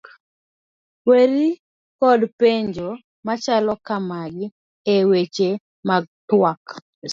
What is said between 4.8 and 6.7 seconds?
e seche mag tuak: